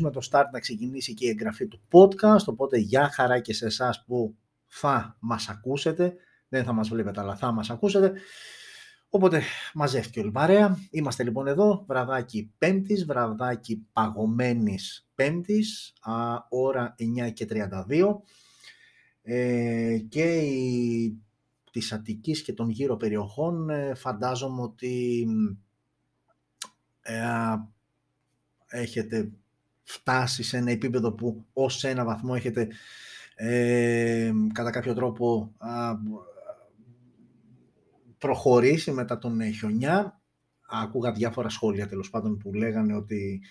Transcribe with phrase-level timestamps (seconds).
[0.00, 3.66] με το start να ξεκινήσει και η εγγραφή του podcast, οπότε για χαρά και σε
[3.66, 6.14] εσάς που θα μας ακούσετε,
[6.48, 8.12] δεν θα μας βλέπετε αλλά θα μας ακούσετε.
[9.08, 9.42] Οπότε
[9.74, 10.78] μαζεύτηκε όλη παρέα.
[10.90, 16.12] Είμαστε λοιπόν εδώ, βραδάκι πέμπτης, βραδάκι παγωμένης πέμπτης, α,
[16.48, 18.22] ώρα 9 και 32.
[19.22, 21.18] Ε, και η,
[21.72, 25.26] της Αττικής και των γύρω περιοχών ε, φαντάζομαι ότι
[27.02, 27.22] ε,
[28.66, 29.32] έχετε
[29.90, 32.68] φτάσει σε ένα επίπεδο που ως ένα βαθμό έχετε
[33.34, 35.52] ε, κατά κάποιο τρόπο
[38.18, 40.20] προχωρήσει μετά τον χιονιά.
[40.72, 43.42] Άκουγα διάφορα σχόλια τέλος πάντων που λέγανε ότι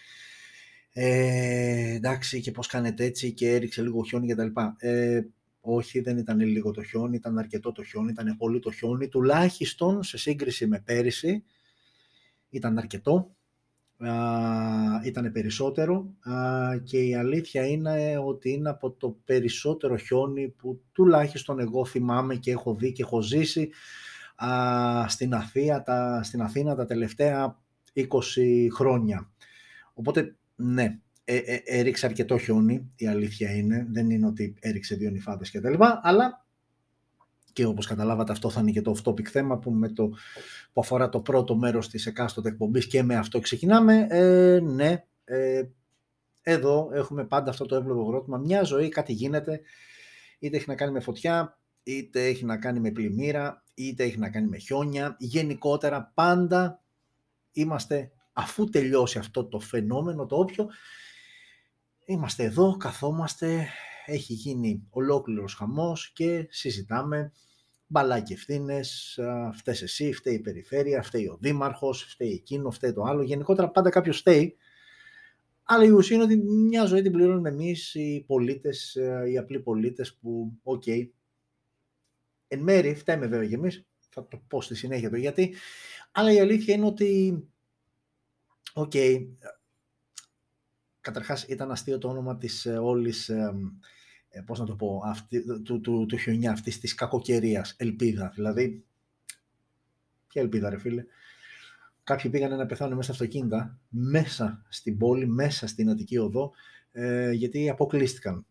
[0.94, 4.76] ε, εντάξει και πώς κάνετε έτσι και έριξε λίγο χιόνι και τα λοιπά.
[4.80, 5.22] Ε,
[5.62, 10.04] όχι, δεν ήταν λίγο το χιόνι, ήταν αρκετό το χιόνι, ήταν πολύ το χιόνι, τουλάχιστον
[10.04, 11.44] σε σύγκριση με πέρυσι
[12.50, 13.36] ήταν αρκετό
[15.06, 16.14] ήταν περισσότερο
[16.84, 22.52] και η αλήθεια είναι ότι είναι από το περισσότερο χιόνι που τουλάχιστον εγώ θυμάμαι και
[22.52, 23.70] έχω δει και έχω ζήσει
[25.08, 27.60] στην, Αθήνα, τα, στην Αθήνα τα τελευταία
[27.96, 28.08] 20
[28.74, 29.30] χρόνια.
[29.94, 33.88] Οπότε ναι, ε, ε, έριξε αρκετό χιόνι, η αλήθεια είναι.
[33.90, 36.46] Δεν είναι ότι έριξε δύο νυφάδες και τα λοιπά, αλλά
[37.60, 40.10] και όπως καταλάβατε αυτό θα είναι και το off-topic θέμα που, με το,
[40.74, 44.08] που αφορά το πρώτο μέρος της εκάστοτε εκπομπής και με αυτό ξεκινάμε.
[44.10, 45.64] Ε, ναι, ε,
[46.42, 48.38] εδώ έχουμε πάντα αυτό το εύλογο ερώτημα.
[48.38, 49.62] Μια ζωή κάτι γίνεται,
[50.40, 54.30] είτε έχει να κάνει με φωτιά, είτε έχει να κάνει με πλημμύρα, είτε έχει να
[54.30, 55.16] κάνει με χιόνια.
[55.20, 56.84] Γενικότερα πάντα
[57.52, 60.70] είμαστε, αφού τελειώσει αυτό το φαινόμενο, το όποιο,
[62.06, 63.68] είμαστε εδώ, καθόμαστε,
[64.06, 67.32] έχει γίνει ολόκληρος χαμός και συζητάμε
[67.92, 69.20] μπαλάκι ευθύνες,
[69.54, 73.24] φταις εσύ, φταίει η περιφέρεια, φταίει ο δήμαρχος, φταίει εκείνο, φταίει το άλλο.
[73.24, 74.56] Γενικότερα πάντα κάποιος φταίει.
[75.64, 80.16] Αλλά η ουσία είναι ότι μια ζωή την πληρώνουμε εμείς οι πολίτες, οι απλοί πολίτες
[80.16, 81.10] που, OK, okay,
[82.48, 85.56] εν μέρει φταίμε βέβαια και εμείς, θα το πω στη συνέχεια το γιατί,
[86.12, 87.44] αλλά η αλήθεια είναι ότι,
[88.74, 89.28] OK, okay,
[91.02, 93.32] καταρχάς ήταν αστείο το όνομα της ε, όλης
[94.30, 98.32] ε, πώς να το πω, αυτή, του, του, του χιονιά αυτής της κακοκαιρίας, ελπίδα.
[98.36, 98.84] Δηλαδή,
[100.28, 101.06] ποια ελπίδα ρε φίλε.
[102.04, 106.52] Κάποιοι πήγανε να πεθάνουν μέσα στα αυτοκίνητα, μέσα στην πόλη, μέσα στην Αττική Οδό,
[106.92, 108.46] ε, γιατί αποκλείστηκαν.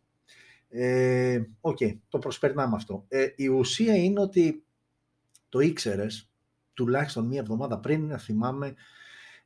[0.69, 3.05] Ε, OK, okay, το προσπερνάμε αυτό.
[3.09, 4.65] Ε, η ουσία είναι ότι
[5.49, 6.31] το ήξερες
[6.75, 8.75] τουλάχιστον μία εβδομάδα πριν, να θυμάμαι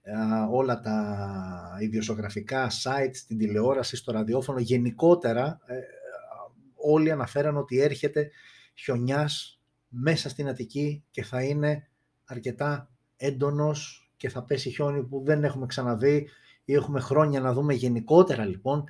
[0.03, 0.13] ε,
[0.51, 5.79] όλα τα ιδιοσιογραφικά sites, στην τηλεόραση, στο ραδιόφωνο, γενικότερα ε,
[6.83, 8.31] όλοι αναφέραν ότι έρχεται
[8.75, 11.89] χιονιάς μέσα στην Αττική και θα είναι
[12.25, 16.29] αρκετά έντονος και θα πέσει χιόνι που δεν έχουμε ξαναδεί
[16.65, 18.85] ή έχουμε χρόνια να δούμε γενικότερα λοιπόν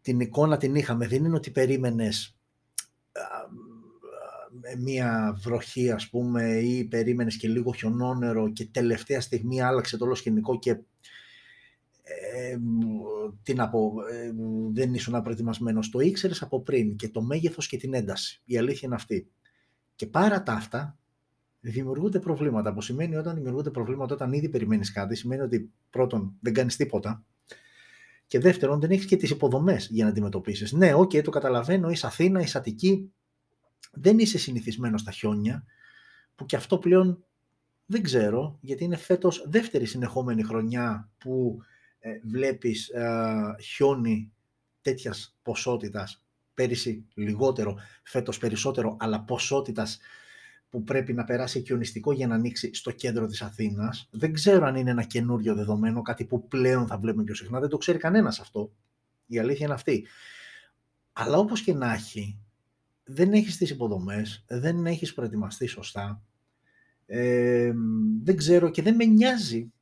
[0.00, 1.06] την εικόνα την είχαμε.
[1.06, 2.36] Δεν είναι ότι περίμενες
[4.78, 10.14] μία βροχή ας πούμε ή περίμενες και λίγο χιονόνερο και τελευταία στιγμή άλλαξε το όλο
[10.14, 10.78] σκηνικό και
[12.02, 12.56] ε,
[13.42, 14.32] τι να πω, ε,
[14.72, 15.90] δεν ήσουν προετοιμασμένος.
[15.90, 18.42] Το ήξερες από πριν και το μέγεθος και την ένταση.
[18.44, 19.30] Η αλήθεια είναι αυτή.
[19.94, 20.98] Και παρά ταύτα
[21.60, 22.72] δημιουργούνται προβλήματα.
[22.72, 27.24] Που σημαίνει όταν δημιουργούνται προβλήματα, όταν ήδη περιμένεις κάτι, σημαίνει ότι πρώτον δεν κάνεις τίποτα.
[28.26, 30.72] Και δεύτερον, δεν έχεις και τις υποδομές για να αντιμετωπίσεις.
[30.72, 33.12] Ναι, OK, okay, το καταλαβαίνω, είσαι Αθήνα, είσαι Αττική,
[33.92, 35.64] δεν είσαι συνηθισμένος στα χιόνια,
[36.34, 37.24] που και αυτό πλέον
[37.86, 41.58] δεν ξέρω, γιατί είναι φέτος δεύτερη συνεχόμενη χρονιά που
[42.04, 44.32] ε, βλέπεις ε, χιόνι
[44.80, 46.24] τέτοιας ποσότητας,
[46.54, 49.98] πέρυσι λιγότερο, φέτος περισσότερο, αλλά ποσότητας
[50.68, 54.08] που πρέπει να περάσει χιονιστικό για να ανοίξει στο κέντρο της Αθήνας.
[54.10, 57.60] Δεν ξέρω αν είναι ένα καινούριο δεδομένο, κάτι που πλέον θα βλέπουμε πιο συχνά.
[57.60, 58.72] Δεν το ξέρει κανένας αυτό.
[59.26, 60.06] Η αλήθεια είναι αυτή.
[61.12, 62.38] Αλλά όπως και να έχει,
[63.04, 66.22] δεν έχεις τις υποδομές, δεν έχεις προετοιμαστεί σωστά.
[67.06, 67.72] Ε,
[68.22, 69.72] δεν ξέρω και δεν με νοιάζει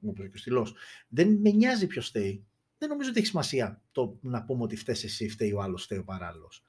[0.00, 0.66] μου είπε και ο
[1.08, 2.44] Δεν με νοιάζει ποιος φταίει.
[2.78, 5.98] Δεν νομίζω ότι έχει σημασία το να πούμε ότι φταίει εσύ, φταίει ο άλλος, φταίει
[5.98, 6.64] ο παράλληλος.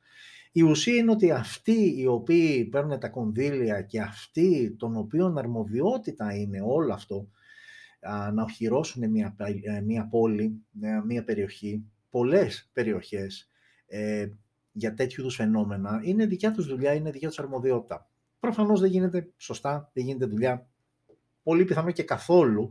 [0.51, 6.35] Η ουσία είναι ότι αυτοί οι οποίοι παίρνουν τα κονδύλια και αυτοί των οποίων αρμοδιότητα
[6.35, 7.29] είναι όλο αυτό
[8.33, 13.49] να οχυρώσουν μια, ε, μια πόλη, ε, μια περιοχή, πολλές περιοχές
[13.85, 14.27] ε,
[14.71, 18.09] για τέτοιου είδους φαινόμενα, είναι δικιά τους δουλειά, είναι δικιά τους αρμοδιότητα.
[18.39, 20.67] Προφανώς δεν γίνεται σωστά, δεν γίνεται δουλειά
[21.43, 22.69] πολύ πιθανό και καθόλου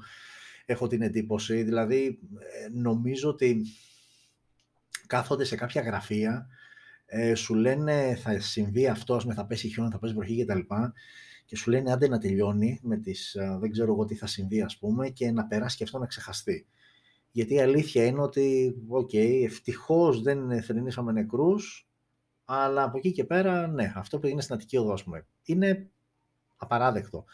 [0.72, 1.62] έχω την εντύπωση.
[1.62, 3.62] Δηλαδή, ε, νομίζω ότι
[5.06, 6.46] κάθονται σε κάποια γραφεία,
[7.06, 10.60] ε, σου λένε θα συμβεί αυτό, με θα πέσει χιόνι, θα πέσει βροχή κτλ.
[11.44, 14.62] Και σου λένε άντε να τελειώνει με τις, ε, δεν ξέρω εγώ τι θα συμβεί
[14.62, 16.66] ας πούμε και να περάσει και αυτό να ξεχαστεί.
[17.30, 21.88] Γιατί η αλήθεια είναι ότι, OK, okay, ευτυχώς δεν θρυνήσαμε νεκρούς,
[22.44, 25.90] αλλά από εκεί και πέρα, ναι, αυτό που έγινε στην Αττική Οδό, πούμε, είναι
[26.56, 27.24] απαράδεκτο.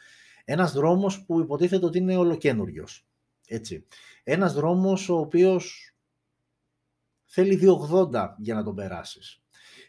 [0.44, 3.06] Ένας δρόμος που υποτίθεται ότι είναι ολοκαίνουργιος.
[3.46, 3.86] Έτσι.
[4.24, 5.94] Ένας δρόμος ο οποίος
[7.24, 9.42] θέλει 2,80 για να τον περάσεις.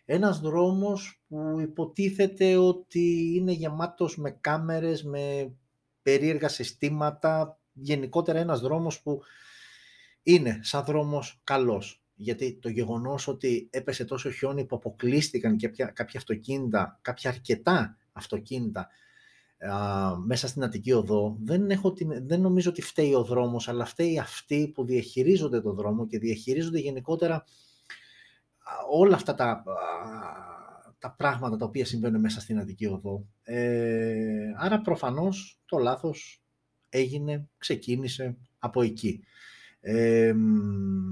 [0.05, 5.53] Ένας δρόμος που υποτίθεται ότι είναι γεμάτος με κάμερες, με
[6.01, 9.21] περίεργα συστήματα, γενικότερα ένας δρόμος που
[10.23, 12.01] είναι σαν δρόμος καλός.
[12.15, 18.87] Γιατί το γεγονός ότι έπεσε τόσο χιόνι που αποκλείστηκαν και κάποια αυτοκίνητα, κάποια αρκετά αυτοκίνητα
[20.25, 24.19] μέσα στην Αττική Οδό, δεν, έχω την, δεν νομίζω ότι φταίει ο δρόμος, αλλά φταίει
[24.19, 27.43] αυτοί που διαχειρίζονται το δρόμο και διαχειρίζονται γενικότερα
[28.89, 29.63] όλα αυτά τα,
[30.99, 33.25] τα πράγματα τα οποία συμβαίνουν μέσα στην Αττική Οδό.
[33.43, 36.43] Ε, άρα προφανώς το λάθος
[36.89, 39.23] έγινε, ξεκίνησε από εκεί.
[39.79, 40.33] Ε,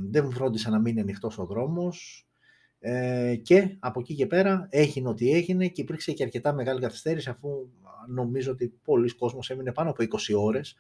[0.09, 2.27] δεν φρόντισα να μείνει ανοιχτός ο δρόμος
[2.79, 7.29] ε, και από εκεί και πέρα έγινε ό,τι έγινε και υπήρξε και αρκετά μεγάλη καθυστέρηση
[7.29, 7.49] αφού
[8.07, 10.75] νομίζω ότι πολλοί κόσμος έμεινε πάνω από 20 ώρες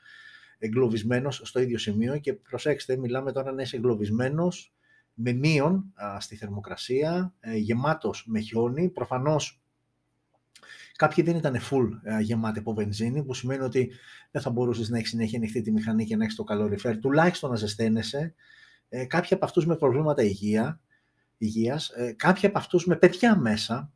[0.57, 4.73] εγκλωβισμένος στο ίδιο σημείο και προσέξτε, μιλάμε τώρα να είσαι εγκλωβισμένος
[5.13, 8.89] με μείον στη θερμοκρασία, ε, γεμάτος με χιόνι.
[8.89, 9.61] Προφανώς
[10.95, 13.91] κάποιοι δεν ήταν full ε, γεμάτοι από βενζίνη, που σημαίνει ότι
[14.31, 17.49] δεν θα μπορούσες να έχεις συνέχεια ανοιχτή τη μηχανή και να έχεις το καλοριφέρ, τουλάχιστον
[17.49, 18.33] να ζεσταίνεσαι.
[18.89, 20.81] Ε, κάποιοι από αυτούς με προβλήματα υγεία,
[21.37, 23.91] υγείας, ε, κάποιοι από αυτούς με παιδιά μέσα,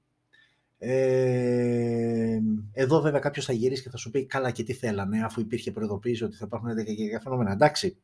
[0.82, 2.40] ε,
[2.72, 5.72] εδώ βέβαια κάποιος θα γυρίσει και θα σου πει καλά και τι θέλανε αφού υπήρχε
[5.72, 7.52] προειδοποίηση ότι θα υπάρχουν τέτοια φαινόμενα.
[7.52, 7.98] Εντάξει,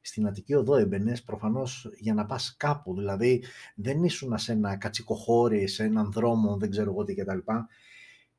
[0.00, 2.94] στην Αττική Οδό έμπαινες προφανώς για να πας κάπου.
[2.94, 3.44] Δηλαδή
[3.74, 7.38] δεν ήσουν σε ένα κατσικοχώρι, σε έναν δρόμο, δεν ξέρω εγώ τι κτλ.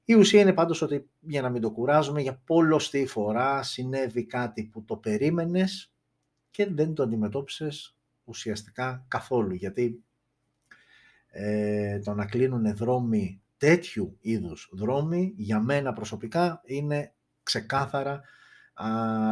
[0.06, 4.64] Η ουσία είναι πάντως ότι για να μην το κουράζουμε, για πολλωστή φορά συνέβη κάτι
[4.64, 5.92] που το περίμενες
[6.52, 9.54] και δεν το αντιμετώπισες ουσιαστικά καθόλου.
[9.54, 10.04] Γιατί
[11.28, 17.14] ε, το να κλείνουν δρόμοι τέτοιου είδους δρόμοι για μένα προσωπικά είναι
[17.44, 18.22] ξεκάθαρα
[18.74, 18.88] α,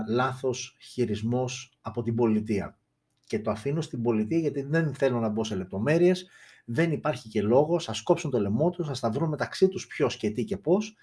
[0.07, 2.77] λάθος χειρισμός από την πολιτεία.
[3.25, 6.27] Και το αφήνω στην πολιτεία γιατί δεν θέλω να μπω σε λεπτομέρειες,
[6.65, 10.17] δεν υπάρχει και λόγος, ας κόψουν το λαιμό τους, ας τα βρουν μεταξύ τους ποιος
[10.17, 10.95] και τι και πώς.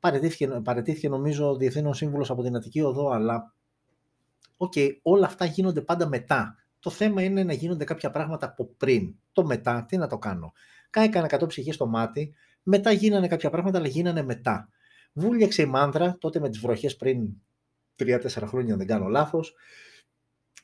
[0.00, 3.54] Παραιτήθηκε, παραιτήθηκε νομίζω ο Διευθύνων Σύμβουλος από την Αττική Οδό, αλλά
[4.56, 6.56] OK, okay, όλα αυτά γίνονται πάντα μετά.
[6.78, 9.14] Το θέμα είναι να γίνονται κάποια πράγματα από πριν.
[9.32, 10.52] Το μετά, τι να το κάνω.
[10.90, 14.68] Κάηκαν 100 ψυχές στο Μάτι, μετά γίνανε κάποια πράγματα, αλλά γίνανε μετά.
[15.12, 17.28] Βούλιαξε η μάνδρα τότε με τις βροχές πριν
[17.96, 19.54] 3-4 χρόνια, δεν κάνω λάθος.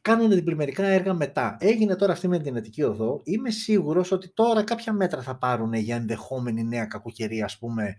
[0.01, 1.57] Κάνουν διπλημερικά έργα μετά.
[1.61, 3.21] Έγινε τώρα αυτή με την Αττική Οδό.
[3.25, 7.97] Είμαι σίγουρος ότι τώρα κάποια μέτρα θα πάρουν για ενδεχόμενη νέα κακοκαιρία, ας πούμε,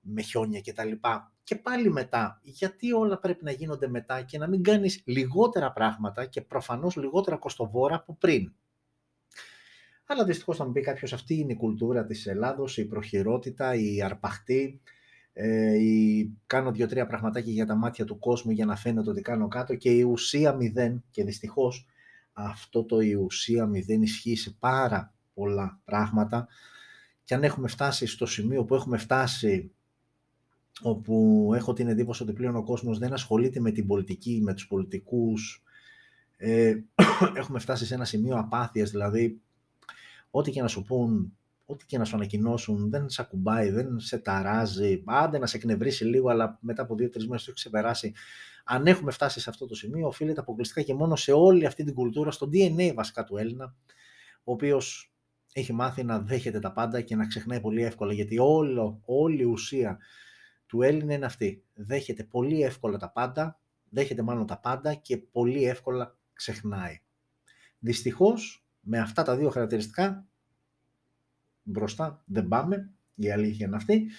[0.00, 0.88] με χιόνια κτλ.
[0.88, 0.98] Και,
[1.42, 2.40] και πάλι μετά.
[2.42, 7.36] Γιατί όλα πρέπει να γίνονται μετά και να μην κάνεις λιγότερα πράγματα και προφανώς λιγότερα
[7.36, 8.52] κοστοβόρα από πριν.
[10.06, 14.02] Αλλά δυστυχώς θα μου πει κάποιος αυτή είναι η κουλτούρα της Ελλάδος, η προχειρότητα, η
[14.02, 14.80] αρπαχτή,
[15.32, 16.30] ε, η...
[16.46, 19.90] κάνω δύο-τρία πραγματάκια για τα μάτια του κόσμου για να φαίνεται ότι κάνω κάτω και
[19.90, 21.86] η ουσία μηδέν και δυστυχώς
[22.32, 26.48] αυτό το η ουσία μηδέν ισχύει σε πάρα πολλά πράγματα.
[27.24, 29.72] Και αν έχουμε φτάσει στο σημείο που έχουμε φτάσει
[30.82, 34.66] όπου έχω την εντύπωση ότι πλέον ο κόσμος δεν ασχολείται με την πολιτική, με τους
[34.66, 35.62] πολιτικούς,
[36.36, 36.74] ε,
[37.36, 39.40] έχουμε φτάσει σε ένα σημείο απάθειας, δηλαδή
[40.34, 41.36] ό,τι και να σου πούν,
[41.66, 46.04] ό,τι και να σου ανακοινώσουν, δεν σε ακουμπάει, δεν σε ταράζει, άντε να σε εκνευρίσει
[46.04, 48.12] λίγο, αλλά μετά από δύο-τρεις μέρες το έχεις ξεπεράσει.
[48.64, 51.94] Αν έχουμε φτάσει σε αυτό το σημείο, οφείλεται αποκλειστικά και μόνο σε όλη αυτή την
[51.94, 53.74] κουλτούρα, στο DNA βασικά του Έλληνα,
[54.44, 55.14] ο οποίος
[55.52, 59.44] έχει μάθει να δέχεται τα πάντα και να ξεχνάει πολύ εύκολα, γιατί όλο, όλη η
[59.44, 59.98] ουσία
[60.66, 61.64] του Έλληνα είναι αυτή.
[61.74, 63.60] Δέχεται πολύ εύκολα τα πάντα,
[63.90, 67.00] δέχεται μάλλον τα πάντα και πολύ εύκολα ξεχνάει.
[67.78, 70.26] Δυστυχώς, με αυτά τα δύο χαρακτηριστικά
[71.62, 74.10] μπροστά δεν πάμε, η αλήθεια είναι αυτή.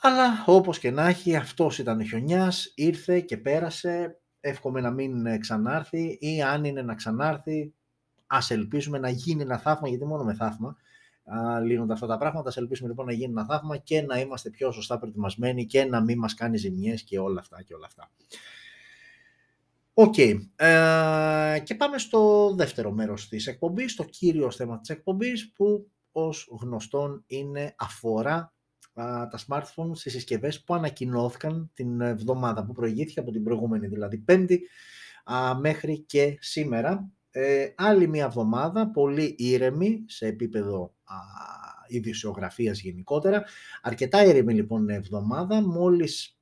[0.00, 5.40] Αλλά όπως και να έχει, αυτός ήταν ο χιονιάς, ήρθε και πέρασε, εύχομαι να μην
[5.40, 7.74] ξανάρθει ή αν είναι να ξανάρθει,
[8.26, 10.76] ας ελπίσουμε να γίνει ένα θαύμα, γιατί μόνο με θαύμα
[11.64, 12.48] λύνονται αυτά τα πράγματα.
[12.48, 16.00] Ας ελπίσουμε λοιπόν να γίνει ένα θαύμα και να είμαστε πιο σωστά προετοιμασμένοι και να
[16.00, 18.10] μην μας κάνει ζημιές και όλα αυτά και όλα αυτά.
[19.98, 20.18] Οκ.
[20.18, 20.38] Ε,
[21.64, 27.24] και πάμε στο δεύτερο μέρος της εκπομπής, το κύριο θέμα της εκπομπής που ως γνωστόν
[27.26, 28.54] είναι αφορά
[28.94, 34.60] τα smartphones στις συσκευές που ανακοινώθηκαν την εβδομάδα που προηγήθηκε από την προηγούμενη δηλαδή Πέμπτη
[35.60, 37.10] μέχρι και σήμερα.
[37.30, 41.16] Ε, άλλη μια εβδομάδα, πολύ ήρεμη σε επίπεδο α,
[41.86, 43.44] ειδησιογραφίας γενικότερα.
[43.82, 46.35] Αρκετά ήρεμη λοιπόν εβδομάδα, μόλις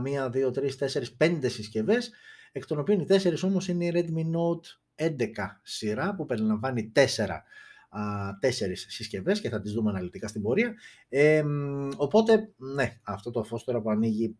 [0.00, 2.10] μία, δύο, τρεις, τέσσερις, πέντε συσκευές
[2.52, 5.16] εκ των οποίων οι τέσσερις όμως είναι η Redmi Note 11
[5.62, 7.44] σειρά που περιλαμβάνει τέσσερα
[7.90, 8.02] α,
[8.40, 10.74] τέσσερις συσκευές και θα τις δούμε αναλυτικά στην πορεία.
[11.08, 11.42] Ε,
[11.96, 14.36] οπότε, ναι, αυτό το φως τώρα που ανοίγει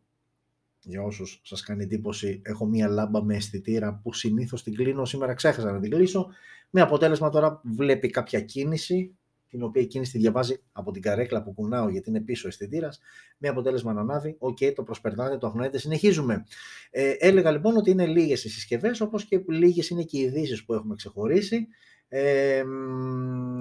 [0.82, 5.04] για όσους σας κάνει εντύπωση, έχω μία λάμπα με αισθητήρα που συνήθως την κλείνω.
[5.04, 6.28] Σήμερα ξέχασα να την κλείσω.
[6.70, 9.18] Με αποτέλεσμα τώρα βλέπει κάποια κίνηση,
[9.50, 13.00] την οποία κίνηση τη διαβάζει από την καρέκλα που κουνάω γιατί είναι πίσω ο αισθητήρας.
[13.38, 14.36] Με αποτέλεσμα να ανάβει.
[14.38, 15.78] OK, okay, το προσπερνάτε, το αγνοείτε.
[15.78, 16.44] Συνεχίζουμε.
[16.90, 20.64] Ε, έλεγα λοιπόν ότι είναι λίγες οι συσκευές, όπως και λίγες είναι και οι ειδήσεις
[20.64, 21.68] που έχουμε ξεχωρίσει.
[22.12, 22.62] Ε,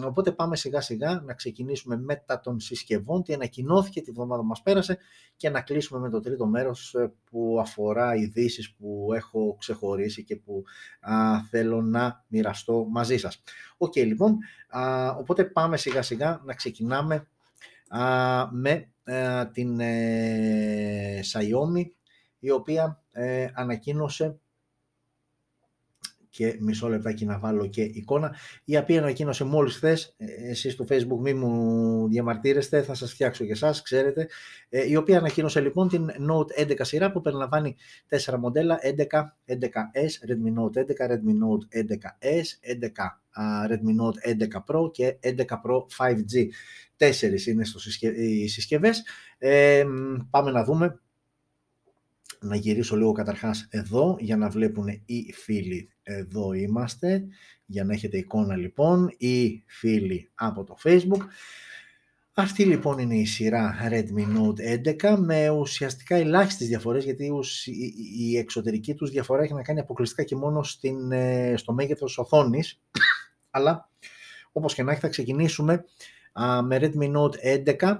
[0.05, 4.61] οπότε πάμε σιγά σιγά να ξεκινήσουμε μετά των συσκευών, τι ανακοινώθηκε τη βδομάδα που μας
[4.61, 4.97] πέρασε
[5.35, 10.35] και να κλείσουμε με το τρίτο μέρος ε, που αφορά ειδήσεις που έχω ξεχωρίσει και
[10.35, 10.63] που
[10.99, 13.41] α, θέλω να μοιραστώ μαζί σας.
[13.77, 14.37] Οκ, λοιπόν,
[14.69, 17.27] α, οπότε πάμε σιγά σιγά να ξεκινάμε
[17.87, 18.01] α,
[18.51, 21.85] με α, την ε, Xiaomi
[22.39, 24.39] η οποία ε, ανακοίνωσε
[26.39, 30.85] και μισό λεπτάκι να βάλω και εικόνα, η οποία ανακοίνωσε μόλις χθες, ε, εσείς στο
[30.89, 34.27] facebook μη μου διαμαρτύρεστε, θα σας φτιάξω και εσάς, ξέρετε,
[34.69, 37.75] ε, η οποία ανακοίνωσε λοιπόν την Note 11 σειρά που περιλαμβάνει
[38.07, 43.21] τέσσερα μοντέλα, 11, 11S, Redmi Note 11, Redmi Note 11S, 11
[43.69, 46.47] Redmi Note 11 Pro και 11 Pro 5G.
[46.95, 47.79] Τέσσερις είναι στο
[48.15, 49.03] οι συσκευές.
[49.37, 49.83] Ε,
[50.29, 50.99] πάμε να δούμε
[52.41, 55.89] να γυρίσω λίγο καταρχάς εδώ για να βλέπουν οι φίλοι.
[56.03, 57.27] Εδώ είμαστε,
[57.65, 61.21] για να έχετε εικόνα λοιπόν, οι φίλοι από το Facebook.
[62.33, 67.31] Αυτή λοιπόν είναι η σειρά Redmi Note 11 με ουσιαστικά ελάχιστες διαφορές γιατί
[68.17, 72.81] η εξωτερική τους διαφορά έχει να κάνει αποκλειστικά και μόνο στην, ε, στο μέγεθος οθόνης
[73.49, 73.89] αλλά
[74.51, 75.85] όπως και να έχει θα ξεκινήσουμε
[76.63, 77.35] με Redmi Note
[77.79, 77.97] 11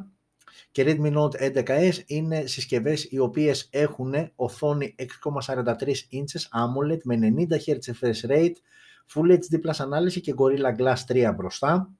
[0.71, 5.63] και Redmi Note 11S είναι συσκευές οι οποίες έχουν οθόνη 6,43
[6.11, 8.55] inches AMOLED με 90 Hz refresh rate,
[9.13, 11.93] Full HD Plus ανάλυση και Gorilla Glass 3 μπροστά.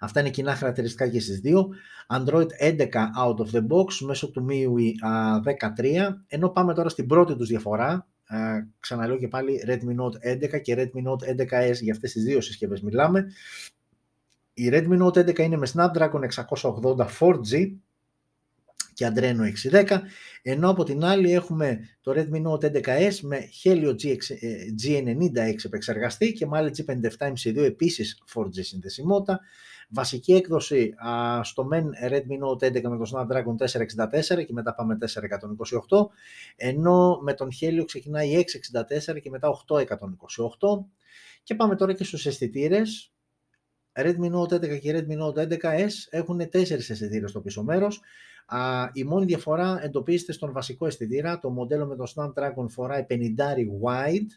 [0.00, 1.68] Αυτά είναι κοινά χαρακτηριστικά και στις δύο.
[2.08, 2.88] Android 11
[3.24, 4.92] out of the box μέσω του MIUI
[5.76, 8.06] 13, ενώ πάμε τώρα στην πρώτη τους διαφορά,
[8.80, 12.80] ξαναλέω και πάλι Redmi Note 11 και Redmi Note 11S για αυτές τις δύο συσκευές
[12.80, 13.26] μιλάμε.
[14.58, 16.20] Η Redmi Note 11 είναι με Snapdragon
[16.62, 17.72] 680 4G
[18.94, 19.98] και Adreno 610,
[20.42, 23.94] ενώ από την άλλη έχουμε το Redmi Note 11S με Helio
[24.82, 29.40] G96 ε, επεξεργαστή και με G57 MC2 επίσης 4G συνδεσιμότητα.
[29.88, 33.54] Βασική έκδοση α, στο MEN Redmi Note 11 με το Snapdragon
[34.34, 36.06] 464 και μετά πάμε 428,
[36.56, 38.44] ενώ με τον Helio ξεκινάει
[39.10, 39.84] 664 και μετά 828.
[41.42, 43.15] Και πάμε τώρα και στους αισθητήρες.
[43.96, 48.00] Redmi Note 11 και Redmi Note 11S έχουν τέσσερις αισθητήρες στο πίσω μέρος.
[48.92, 51.38] η μόνη διαφορά εντοπίζεται στον βασικό αισθητήρα.
[51.38, 53.14] Το μοντέλο με το Snapdragon φοράει 50
[53.82, 54.30] wide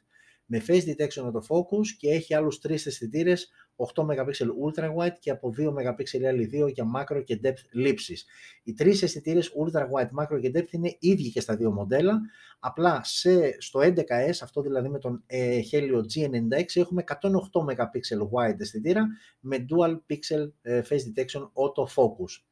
[0.45, 3.49] με face detection το focus και έχει άλλους τρεις αισθητήρες
[3.95, 4.29] 8 MP
[4.65, 8.25] ultra wide και από 2 MP L2 για macro και depth λήψης.
[8.63, 12.21] Οι τρεις αισθητήρες ultra wide, macro και depth είναι ίδιοι και στα δύο μοντέλα,
[12.59, 17.19] απλά σε, στο 11S, αυτό δηλαδή με τον ε, Helio G96, έχουμε 108
[17.61, 19.07] MP wide αισθητήρα
[19.39, 22.43] με dual pixel ε, face detection auto focus.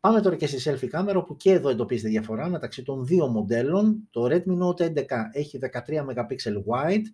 [0.00, 4.08] Πάμε τώρα και στη selfie κάμερα, όπου και εδώ εντοπίζεται διαφορά μεταξύ των δύο μοντέλων.
[4.10, 6.26] Το Redmi Note 11 έχει 13 MP
[6.66, 7.04] wide,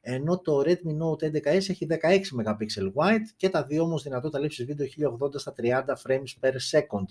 [0.00, 2.56] ενώ το Redmi Note 11s έχει 16 MP
[2.94, 4.86] wide και τα δύο όμως δυνατότητα λήψης βίντεο
[5.20, 7.06] 1080 στα 30 frames per second.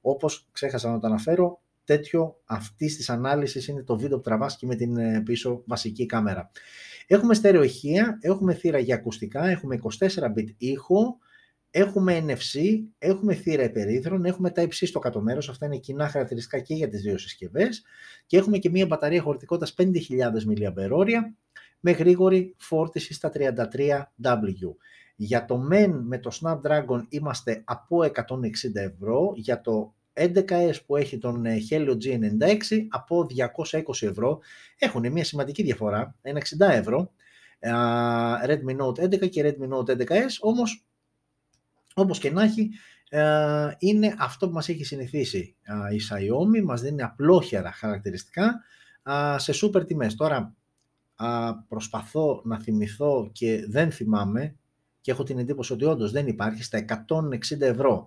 [0.00, 4.66] Όπως ξέχασα να το αναφέρω, τέτοιο αυτής της ανάλυσης είναι το βίντεο που τραβάς και
[4.66, 6.50] με την ε, πίσω βασική κάμερα.
[7.06, 11.18] Έχουμε στερεοηχεία, έχουμε θύρα για ακουστικά, έχουμε 24-bit ήχο,
[11.76, 12.60] Έχουμε NFC,
[12.98, 16.88] έχουμε θύρα υπερήθρων, έχουμε τα υψί στο κάτω μέρος, αυτά είναι κοινά χαρακτηριστικά και για
[16.88, 17.82] τις δύο συσκευές
[18.26, 19.86] και έχουμε και μια μπαταρία χωρητικότητας 5.000
[20.48, 21.12] mAh
[21.86, 24.74] με γρήγορη φόρτιση στα 33W.
[25.16, 28.10] Για το MEN με το Snapdragon είμαστε από 160
[28.74, 33.26] ευρώ, για το 11S που έχει τον ε, Helio G96 από
[33.94, 34.40] 220 ευρώ.
[34.78, 37.10] Έχουν μια σημαντική διαφορά, ένα 60 ευρώ.
[38.46, 40.86] Redmi Note 11 και Redmi Note 11S, όμως
[41.94, 42.70] όπως και να έχει,
[43.08, 45.56] ε, είναι αυτό που μας έχει συνηθίσει
[45.92, 48.60] η Xiaomi, μας δίνει απλόχερα χαρακτηριστικά
[49.36, 50.14] σε σούπερ τιμές.
[50.14, 50.54] Τώρα
[51.68, 54.56] προσπαθώ να θυμηθώ και δεν θυμάμαι
[55.00, 58.06] και έχω την εντύπωση ότι όντως δεν υπάρχει στα 160 ευρώ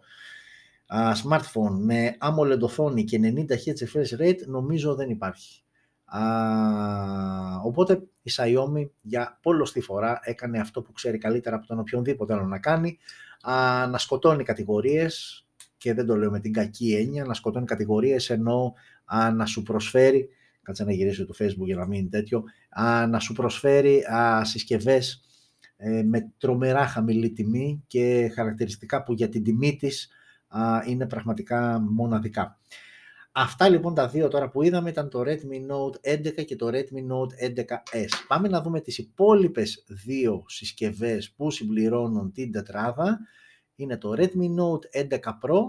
[1.24, 5.62] smartphone με AMOLED οθόνη και 90 Hz refresh rate νομίζω δεν υπάρχει.
[6.06, 6.22] Α,
[7.64, 12.46] οπότε η Xiaomi για πολλωστή φορά έκανε αυτό που ξέρει καλύτερα από τον οποιονδήποτε άλλο
[12.46, 12.98] να κάνει,
[13.42, 15.46] α, να σκοτώνει κατηγορίες
[15.78, 18.74] και δεν το λέω με την κακή έννοια, να σκοτώνει κατηγορίες ενώ
[19.06, 20.30] α, να σου προσφέρει
[20.68, 24.44] κάτσε να γυρίσω το facebook για να μην είναι τέτοιο, α, να σου προσφέρει α,
[24.44, 25.22] συσκευές
[25.78, 30.10] ε, με τρομερά χαμηλή τιμή και χαρακτηριστικά που για την τιμή της
[30.88, 32.60] είναι πραγματικά μοναδικά.
[33.32, 37.12] Αυτά λοιπόν τα δύο τώρα που είδαμε ήταν το Redmi Note 11 και το Redmi
[37.12, 38.10] Note 11S.
[38.28, 43.20] Πάμε να δούμε τις υπόλοιπες δύο συσκευές που συμπληρώνουν την τετράδα.
[43.76, 45.60] Είναι το Redmi Note 11 Pro,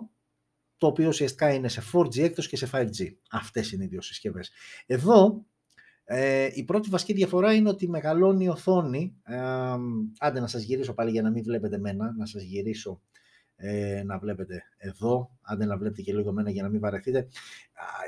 [0.79, 3.15] το οποίο ουσιαστικά είναι σε 4G έκδοση και σε 5G.
[3.31, 4.51] Αυτές είναι οι δύο συσκευές.
[4.87, 5.45] Εδώ
[6.05, 9.17] ε, η πρώτη βασική διαφορά είναι ότι μεγαλώνει η οθόνη.
[9.25, 9.39] Ε,
[10.19, 13.03] άντε να σας γυρίσω πάλι για να μην βλέπετε μένα, να σας γυρίσω
[13.57, 17.29] ε, να βλέπετε εδώ, άντε να βλέπετε και λίγο μένα για να μην βαρεθείτε.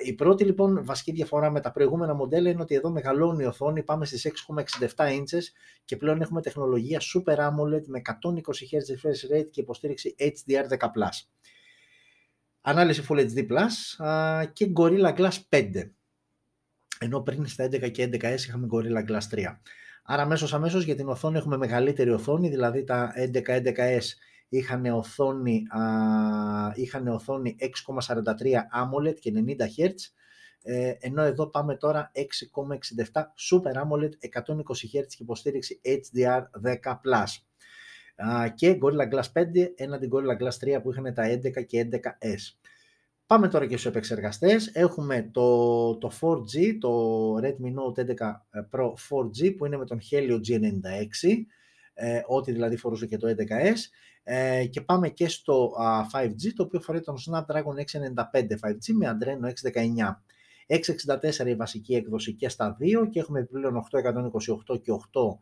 [0.05, 3.83] Η πρώτη λοιπόν βασική διαφορά με τα προηγούμενα μοντέλα είναι ότι εδώ μεγαλώνει η οθόνη,
[3.83, 4.33] πάμε στις
[4.97, 5.43] 6,67 inches
[5.85, 10.77] και πλέον έχουμε τεχνολογία Super AMOLED με 120 Hz refresh rate και υποστήριξη HDR10+.
[12.61, 14.05] Ανάλυση Full HD Plus
[14.53, 15.71] και Gorilla Glass 5.
[16.99, 19.45] Ενώ πριν στα 11 και 11S είχαμε Gorilla Glass 3.
[20.03, 24.03] Άρα αμέσως αμέσως για την οθόνη έχουμε μεγαλύτερη οθόνη, δηλαδή τα 11-11S
[24.49, 25.83] είχαν οθόνη, α,
[26.75, 28.25] είχαν οθόνη 6,43
[28.83, 29.95] AMOLED και 90 Hz,
[30.63, 37.25] ε, ενώ εδώ πάμε τώρα 6,67 Super AMOLED 120 Hz και υποστήριξη HDR10+.
[38.55, 42.71] Και Gorilla Glass 5 έναντι Gorilla Glass 3 που είχαν τα 11 και 11S.
[43.27, 44.71] Πάμε τώρα και στους επεξεργαστές.
[44.73, 48.13] Έχουμε το, το 4G, το Redmi Note 11
[48.71, 51.35] Pro 4G που είναι με τον Helio G96,
[51.95, 53.79] ε, ό,τι δηλαδή φορούσε και το 11S.
[54.23, 55.73] Ε, και πάμε και στο
[56.13, 57.75] 5G, το οποίο φορεί τον Snapdragon
[58.35, 60.23] 695 5G με Adreno 619.
[61.43, 65.33] 664 η βασική έκδοση και στα δύο και έχουμε επιπλέον 828 και 8256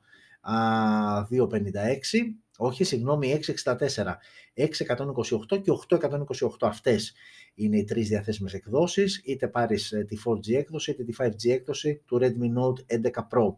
[2.61, 4.19] όχι, συγγνώμη, 664,
[4.55, 6.49] 628 και 828.
[6.61, 7.15] Αυτές
[7.55, 12.03] είναι οι τρεις διαθέσιμες εκδόσεις, είτε πάρεις ε, τη 4G έκδοση, είτε τη 5G έκδοση
[12.07, 13.55] του Redmi Note 11 Pro.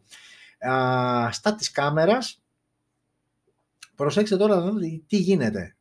[0.70, 2.42] Α, στα της κάμερας,
[3.94, 5.76] προσέξτε τώρα να δείτε τι γίνεται.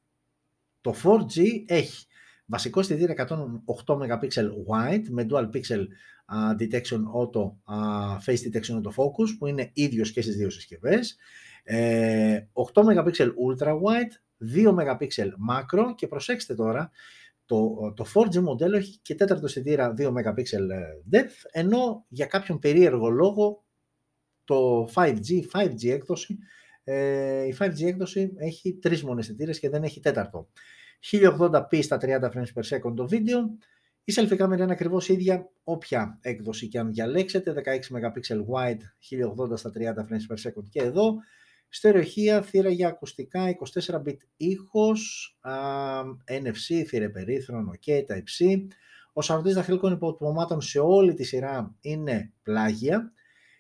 [0.81, 2.05] Το 4G έχει
[2.49, 3.13] βασικό αισθητήρα
[3.85, 4.27] 108 MP
[4.67, 5.85] wide με dual pixel
[6.59, 7.51] detection auto,
[8.25, 11.17] face detection auto focus που είναι ίδιος και στις δύο συσκευές.
[12.73, 13.11] 8 MP
[13.47, 14.13] ultra wide,
[14.55, 15.07] 2 MP
[15.49, 16.91] macro και προσέξτε τώρα,
[17.45, 20.33] το, το 4G μοντέλο έχει και τέταρτο αισθητήρα 2 MP
[21.11, 23.63] depth, ενώ για κάποιον περίεργο λόγο
[24.43, 26.37] το 5G, 5G έκδοση,
[26.83, 29.21] ε, η 5G έκδοση έχει τρεις μόνο
[29.59, 30.47] και δεν έχει τέταρτο.
[31.11, 33.57] 1080p στα 30 frames per second το βίντεο,
[34.03, 37.59] η selfie κάμερα είναι ακριβώς ίδια όποια έκδοση και αν διαλέξετε, 16
[37.95, 38.81] MP wide,
[39.51, 41.15] 1080 στα 30 frames per second και εδώ,
[41.69, 45.53] Στερεοχεία, θύρα για ακουστικά, 24-bit ήχος, α,
[46.25, 48.67] NFC, θύρα περίθρον, OK, Type-C.
[49.13, 53.13] Ο σαρωτής δαχτυλικών υποτυπωμάτων σε όλη τη σειρά είναι πλάγια,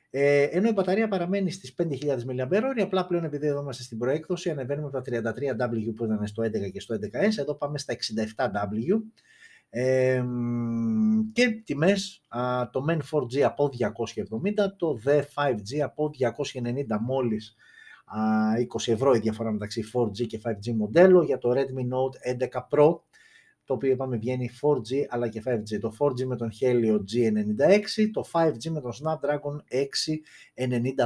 [0.09, 4.49] ε, ενώ η μπαταρία παραμένει στις 5.000 mAh, απλά πλέον επειδή εδώ είμαστε στην προέκδοση,
[4.49, 9.01] ανεβαίνουμε από τα 33W που ήταν στο 11 και στο 11S, εδώ πάμε στα 67W.
[9.69, 10.23] Ε,
[11.33, 17.55] και τιμές, α, το μεν 4G από 270, το δε 5G από 290 μόλις
[18.75, 22.99] 20 ευρώ η διαφορά μεταξύ 4G και 5G μοντέλο για το Redmi Note 11 Pro
[23.69, 25.79] το οποίο είπαμε βγαίνει 4G αλλά και 5G.
[25.79, 29.55] Το 4G με τον Helio G96, το 5G με τον Snapdragon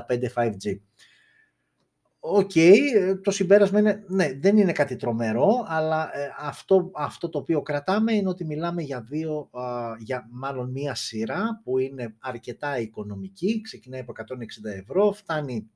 [0.10, 0.80] 695 5G.
[2.20, 2.78] OK, okay,
[3.24, 8.14] το συμπέρασμα είναι, ναι, δεν είναι κάτι τρομερό, αλλά ε, αυτό, αυτό το οποίο κρατάμε
[8.14, 9.50] είναι ότι μιλάμε για δύο,
[10.00, 15.70] για μάλλον μία σειρά που είναι αρκετά οικονομική, ξεκινάει από 160 ευρώ, φτάνει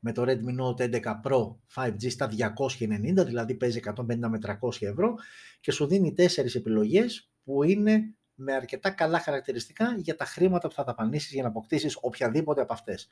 [0.00, 5.14] με το Redmi Note 11 Pro 5G στα 290, δηλαδή παίζει 150 με 300 ευρώ
[5.60, 10.74] και σου δίνει τέσσερις επιλογές που είναι με αρκετά καλά χαρακτηριστικά για τα χρήματα που
[10.74, 13.08] θα δαπανίσεις για να αποκτήσεις οποιαδήποτε από αυτές.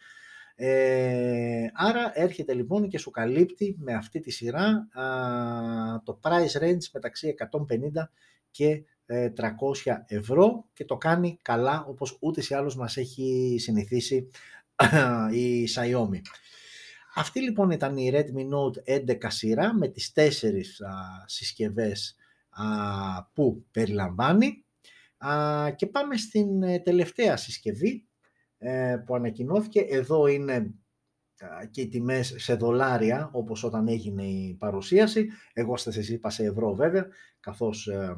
[0.55, 5.05] Ε, άρα έρχεται λοιπόν και σου καλύπτει με αυτή τη σειρά α,
[6.03, 7.79] το price range μεταξύ 150
[8.51, 9.23] και 300
[9.85, 14.31] ε, ευρώ και το κάνει καλά όπως ούτε ή άλλως μας έχει συνηθίσει
[15.33, 16.21] η Xiaomi.
[17.19, 20.91] Αυτή λοιπόν ήταν η Redmi Note 11 σειρά με τις τέσσερις α,
[21.27, 22.17] συσκευές
[22.51, 22.65] α,
[23.33, 24.65] που περιλαμβάνει
[25.19, 28.09] α, και πάμε στην ε, τελευταία συσκευή
[28.59, 29.81] ε, που ανακοινώθηκε.
[29.81, 30.75] Εδώ είναι
[31.71, 35.29] και οι τιμές σε δολάρια όπως όταν έγινε η παρουσίαση.
[35.53, 37.07] Εγώ σας είπα σε ευρώ βέβαια
[37.41, 38.15] καθώς ε,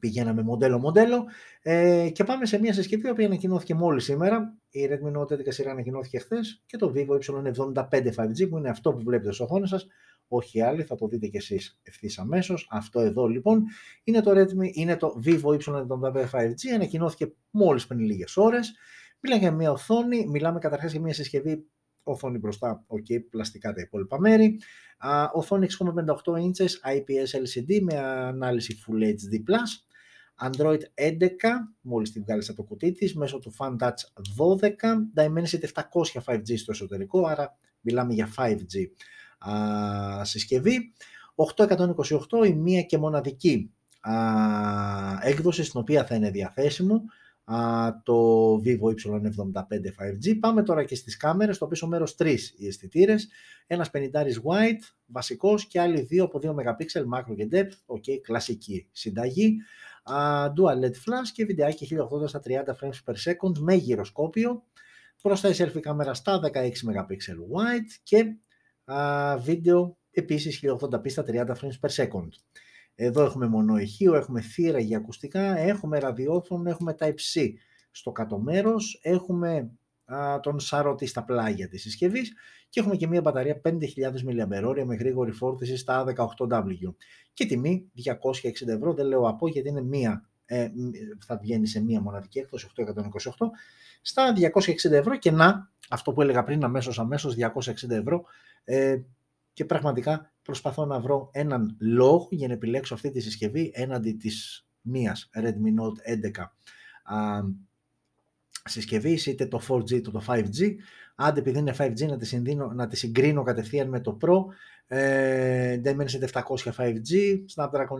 [0.00, 1.24] πηγαίναμε μοντέλο-μοντέλο
[1.62, 4.58] ε, και πάμε σε μια συσκευή που ανακοινώθηκε μόλις σήμερα.
[4.70, 7.84] Η Redmi Note 11 σειρά ανακοινώθηκε χθες και το Vivo Y75
[8.16, 9.86] 5G που είναι αυτό που βλέπετε στο οθόνη σας,
[10.28, 12.68] όχι άλλοι, θα το δείτε κι εσείς ευθύς αμέσως.
[12.70, 13.62] Αυτό εδώ λοιπόν
[14.04, 18.72] είναι το Redmi, είναι το Vivo Y75 5G, ανακοινώθηκε μόλις πριν λίγες ώρες.
[19.20, 21.66] Μιλάμε για μια οθόνη, μιλάμε καταρχάς για μια συσκευή
[22.04, 24.58] οθόνη μπροστά, ok, πλαστικά τα υπόλοιπα μέρη.
[24.98, 29.42] Α, οθόνη 6,58 inches IPS LCD με ανάλυση Full HD+.
[30.40, 31.26] Android 11,
[31.80, 33.98] μόλις την βγάλεις από το κουτί της, μέσω του FunTouch
[34.36, 34.64] 12,
[35.16, 38.86] Dimensity 700 5G στο εσωτερικό, άρα μιλάμε για 5G
[39.50, 40.92] α, συσκευή.
[41.56, 44.14] 828 η μία και μοναδική α,
[45.22, 47.00] έκδοση στην οποία θα είναι διαθέσιμο α,
[48.02, 49.52] το Vivo Y75
[49.98, 50.38] 5G.
[50.40, 53.28] Πάμε τώρα και στις κάμερες, στο πίσω μέρος τρεις οι αισθητήρες.
[53.66, 58.88] ένας 50 wide, βασικός και άλλοι δύο από 2 MP macro και depth, ok, κλασική
[58.92, 59.56] συνταγή.
[60.10, 64.64] Uh, dual LED flash και βιντεάκι 1080 στα 30 frames per second με γυροσκόπιο.
[65.22, 67.16] Μπροστά η selfie κάμερα στα 16 MP
[67.52, 68.36] wide και
[68.84, 72.28] uh, βίντεο επίσης 1080p στα 30 frames per second.
[72.94, 77.48] Εδώ έχουμε μονό ηχείο, έχουμε θύρα για ακουστικά, έχουμε ραδιόφωνο, έχουμε Type-C
[77.90, 79.70] στο κάτω μέρος, έχουμε
[80.04, 82.32] α, τον σαρωτή στα πλάγια της συσκευής
[82.68, 86.94] και έχουμε και μια μπαταρία 5.000 mAh με γρήγορη φόρτιση στα 18W.
[87.32, 87.90] Και τιμή
[88.44, 90.68] 260 ευρώ, δεν λέω από γιατί είναι μία, ε,
[91.26, 93.46] θα βγαίνει σε μία μοναδική έκδοση 828
[94.02, 98.24] στα 260 ευρώ και να, αυτό που έλεγα πριν αμέσως αμέσως 260 ευρώ
[98.64, 98.96] ε,
[99.52, 104.66] και πραγματικά προσπαθώ να βρω έναν λόγο για να επιλέξω αυτή τη συσκευή έναντι της
[104.80, 106.44] μίας Redmi Note 11
[107.04, 107.40] α,
[108.64, 110.74] συσκευής, είτε το 4G είτε το 5G.
[111.16, 114.44] Άντε επειδή είναι 5G να τη, συνδύνω, να τη συγκρίνω κατευθείαν με το Pro.
[114.86, 116.42] Ε, Dimensity 700
[116.76, 117.98] 5G, Snapdragon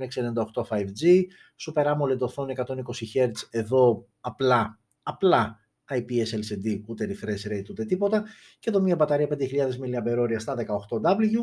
[0.54, 1.22] 698 5G,
[1.66, 2.74] Super AMOLED οθόνη 120
[3.14, 8.24] Hz, εδώ απλά, απλά IPS LCD, ούτε refresh rate ούτε τίποτα.
[8.58, 11.38] Και εδώ μια μπαταρία 5.000 mAh στα 18W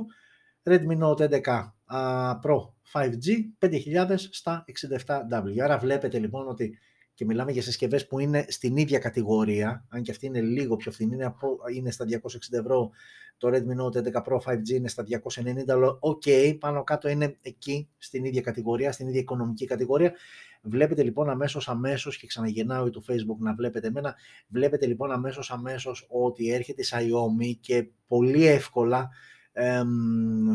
[0.64, 3.28] Redmi Note 11 Pro 5G
[3.60, 4.66] 5.000 στα
[5.06, 5.60] 67W.
[5.64, 6.78] Άρα βλέπετε λοιπόν ότι
[7.14, 10.92] και μιλάμε για συσκευές που είναι στην ίδια κατηγορία, αν και αυτή είναι λίγο πιο
[10.92, 11.34] φθηνή, είναι,
[11.76, 12.14] είναι στα 260
[12.52, 12.92] ευρώ,
[13.38, 16.24] το Redmi Note 11 Pro 5G είναι στα 290, αλλά οκ,
[16.60, 20.14] πάνω κάτω είναι εκεί, στην ίδια κατηγορία, στην ίδια οικονομική κατηγορία.
[20.62, 24.16] Βλέπετε λοιπόν αμέσως αμέσως και ξαναγεννάω το Facebook να βλέπετε εμένα,
[24.48, 29.10] βλέπετε λοιπόν αμέσως αμέσως ότι έρχεται η Xiaomi και πολύ εύκολα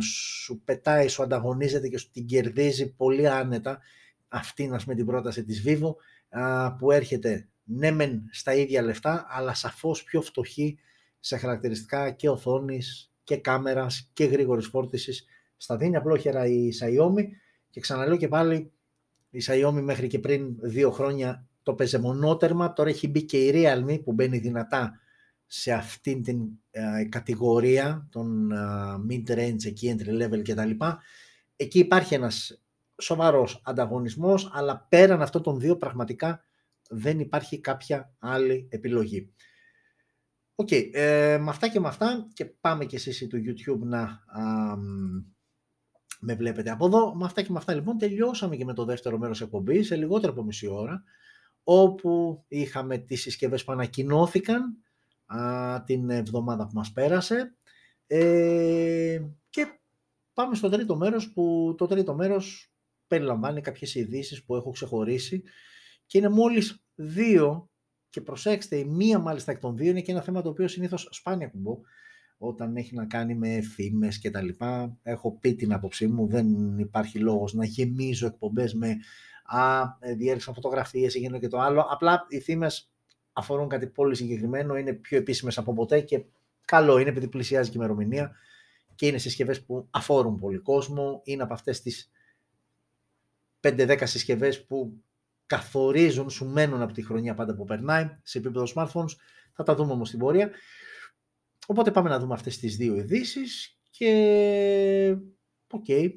[0.02, 3.80] σου πετάει, σου ανταγωνίζεται και σου την κερδίζει πολύ άνετα.
[4.28, 5.94] Αυτή με την πρόταση της Vivo
[6.78, 10.78] που έρχεται ναι μεν στα ίδια λεφτά αλλά σαφώς πιο φτωχή
[11.20, 15.24] σε χαρακτηριστικά και οθόνης και κάμερας και γρήγορης φόρτισης
[15.56, 15.96] στα δίνει.
[15.96, 17.24] Απλόχερα η Xiaomi
[17.70, 18.72] και ξαναλέω και πάλι
[19.30, 23.52] η Xiaomi μέχρι και πριν δύο χρόνια το παίζε μονότερμα, τώρα έχει μπει και η
[23.54, 25.00] Realme που μπαίνει δυνατά
[25.46, 28.56] σε αυτήν την ε, κατηγορία των ε,
[29.10, 30.70] mid-range, εκεί entry level κτλ.
[31.56, 32.62] Εκεί υπάρχει ένας
[33.02, 36.44] σοβαρός ανταγωνισμός, αλλά πέραν αυτών των δύο πραγματικά
[36.88, 39.32] δεν υπάρχει κάποια άλλη επιλογή.
[40.54, 44.20] OK, okay, ε, με αυτά και με αυτά και πάμε και εσείς του YouTube να
[46.20, 47.14] με βλέπετε από εδώ.
[47.14, 50.32] Με αυτά και με αυτά λοιπόν τελειώσαμε και με το δεύτερο μέρος εκπομπής σε λιγότερο
[50.32, 51.02] από μισή ώρα
[51.62, 54.76] όπου είχαμε τις συσκευές που ανακοινώθηκαν
[55.26, 57.56] α, την εβδομάδα που μας πέρασε
[58.06, 59.66] ε, και
[60.32, 62.72] πάμε στο τρίτο μέρος που το τρίτο μέρος
[63.06, 65.42] περιλαμβάνει κάποιες ειδήσεις που έχω ξεχωρίσει
[66.06, 67.70] και είναι μόλις δύο
[68.10, 71.08] και προσέξτε η μία μάλιστα εκ των δύο είναι και ένα θέμα το οποίο συνήθως
[71.10, 71.80] σπάνια κουμπώ
[72.38, 74.98] όταν έχει να κάνει με φήμες και τα λοιπά.
[75.02, 78.96] Έχω πει την άποψή μου, δεν υπάρχει λόγος να γεμίζω εκπομπές με
[79.44, 81.86] «Α, ε, διέριξαν φωτογραφίες, έγινε και το άλλο».
[81.90, 82.90] Απλά οι φήμες
[83.38, 86.24] αφορούν κάτι πολύ συγκεκριμένο, είναι πιο επίσημες από ποτέ και
[86.64, 88.36] καλό είναι επειδή πλησιάζει και η ημερομηνία
[88.94, 92.10] και είναι συσκευές που αφορούν πολύ κόσμο, είναι από αυτές τις
[93.60, 95.02] 5-10 συσκευές που
[95.46, 99.16] καθορίζουν, σου μένουν από τη χρονιά πάντα που περνάει σε επίπεδο smartphones.
[99.52, 100.50] Θα τα δούμε όμως στην πορεία.
[101.66, 105.16] Οπότε πάμε να δούμε αυτές τις δύο ειδήσεις και
[105.70, 106.10] OK, okay,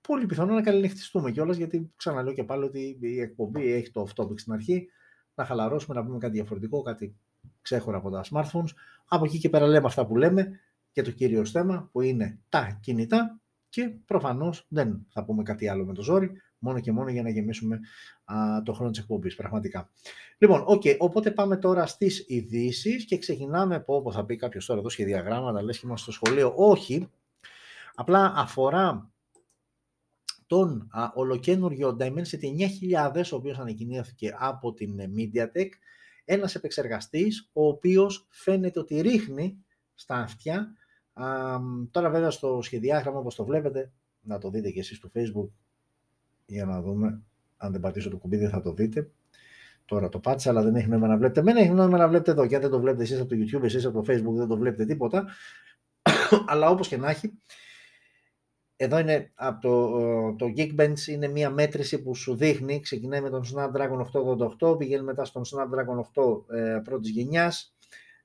[0.00, 4.40] πολύ πιθανό να καληνυχτιστούμε κιόλας γιατί ξαναλέω και πάλι ότι η εκπομπή έχει το off-topic
[4.40, 4.88] στην αρχή
[5.34, 7.16] να χαλαρώσουμε, να πούμε κάτι διαφορετικό, κάτι
[7.62, 8.70] ξέχωρα από τα smartphones.
[9.08, 10.60] Από εκεί και πέρα λέμε αυτά που λέμε
[10.92, 15.84] και το κύριο θέμα που είναι τα κινητά και προφανώς δεν θα πούμε κάτι άλλο
[15.84, 17.80] με το ζόρι, μόνο και μόνο για να γεμίσουμε
[18.24, 19.90] α, το χρόνο της εκπομπής, πραγματικά.
[20.38, 24.80] Λοιπόν, okay, οπότε πάμε τώρα στις ειδήσει και ξεκινάμε από, όπως θα πει κάποιος τώρα
[24.80, 26.52] εδώ σχεδιαγράμματα, λες και είμαστε στο σχολείο.
[26.56, 27.08] Όχι,
[27.94, 29.13] απλά αφορά
[30.46, 32.46] τον α, ολοκένουργιο Dimensity
[33.14, 35.68] 9000, ο οποίος ανακοινήθηκε από την MediaTek,
[36.24, 40.74] ένας επεξεργαστής, ο οποίος φαίνεται ότι ρίχνει στα αυτιά
[41.90, 45.48] τώρα βέβαια στο σχεδιάγραμμα όπως το βλέπετε, να το δείτε και εσείς στο facebook
[46.46, 47.22] για να δούμε
[47.56, 49.10] αν δεν πατήσω το κουμπί δεν θα το δείτε.
[49.84, 51.42] Τώρα το πάτησα, αλλά δεν έχει νόημα να βλέπετε.
[51.42, 52.46] Μένα έχει νόημα να βλέπετε εδώ.
[52.46, 54.56] Και αν δεν το βλέπετε εσείς από το YouTube, εσείς από το Facebook, δεν το
[54.56, 55.26] βλέπετε τίποτα.
[56.50, 57.32] αλλά όπως και να έχει,
[58.76, 63.44] εδώ είναι από το, το Geekbench, είναι μια μέτρηση που σου δείχνει, ξεκινάει με τον
[63.44, 64.06] Snapdragon
[64.70, 67.74] 888, πηγαίνει μετά στον Snapdragon 8 ε, πρώτης γενιάς,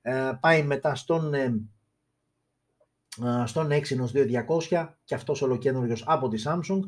[0.02, 1.54] ε, πάει μετά στον, ε,
[3.46, 4.12] στον Exynos
[4.70, 6.80] 2200 και αυτός ολοκένουργιος από τη Samsung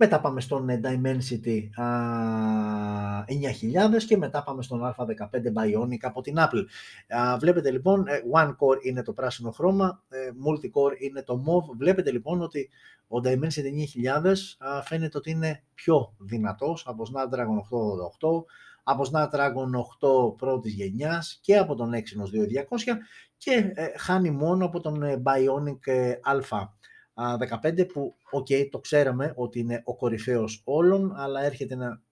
[0.00, 1.60] μετά πάμε στον ε, Dimensity
[3.26, 6.64] 9000 και μετά πάμε στον A15 Bionic από την Apple.
[7.38, 11.76] Βλέπετε λοιπόν, ε, One Core είναι το πράσινο χρώμα, ε, Multi-Core είναι το mauve.
[11.76, 12.68] Βλέπετε λοιπόν ότι
[13.08, 13.70] ο Dimensity
[14.22, 14.34] 9000
[14.84, 17.58] φαίνεται ότι είναι πιο δυνατός από Snapdragon
[18.28, 18.44] 888,
[18.82, 19.70] από Snapdragon
[20.30, 22.30] 8 πρώτης γενιάς και από τον Exynos
[22.86, 22.96] 2200
[23.36, 25.92] και χάνει μόνο από τον Bionic
[26.32, 26.68] Alpha
[27.62, 32.02] 15 που, οκ, το ξέραμε ότι είναι ο κορυφαίος όλων, αλλά έρχεται να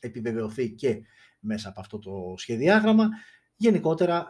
[0.00, 1.02] επιβεβαιωθεί και
[1.40, 3.08] μέσα από αυτό το σχεδιάγραμμα.
[3.56, 4.28] Γενικότερα,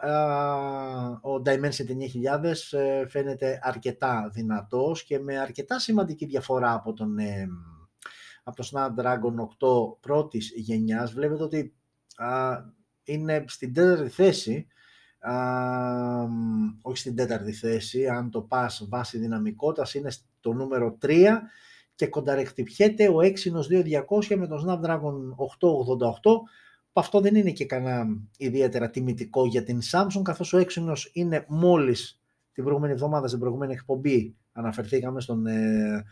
[1.21, 1.95] ο Dimensity
[2.41, 7.47] 9000 ε, φαίνεται αρκετά δυνατός και με αρκετά σημαντική διαφορά από τον, ε,
[8.43, 11.13] από το Snapdragon 8 πρώτης γενιάς.
[11.13, 11.75] Βλέπετε ότι
[13.03, 14.67] είναι στην τέταρτη θέση
[16.81, 21.25] όχι στην τέταρτη θέση, αν το πας βάση δυναμικότητας είναι στο νούμερο 3
[21.95, 23.83] και κονταρεκτυπιέται ο Exynos
[24.29, 25.15] 2200 με τον Snapdragon
[25.59, 26.19] 888
[26.93, 28.07] που αυτό δεν είναι και κανένα
[28.37, 32.21] ιδιαίτερα τιμητικό για την Samsung καθώς ο Exynos είναι μόλις
[32.53, 36.03] την προηγούμενη εβδομάδα στην προηγούμενη εκπομπή αναφερθήκαμε στον ε,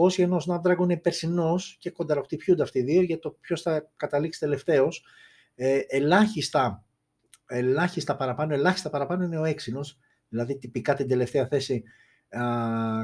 [0.00, 3.90] 2200 ενώ ο Snapdragon είναι περσινός και κονταρεκτυπιούνται αυτοί οι δύο για το ποιος θα
[3.96, 5.04] καταλήξει τελευταίος.
[5.54, 6.85] Ε, ελάχιστα
[7.46, 11.82] ελάχιστα παραπάνω, ελάχιστα παραπάνω είναι ο έξινος, δηλαδή τυπικά την τελευταία θέση
[12.28, 12.42] α,